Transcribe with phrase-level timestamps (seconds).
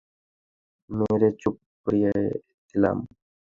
[0.89, 2.11] মেরে চুপ করিয়ে
[2.69, 2.97] দিলাম।